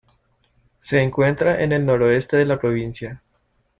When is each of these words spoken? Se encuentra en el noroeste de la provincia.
Se 0.79 0.99
encuentra 0.99 1.61
en 1.63 1.73
el 1.73 1.85
noroeste 1.85 2.35
de 2.35 2.45
la 2.45 2.59
provincia. 2.59 3.21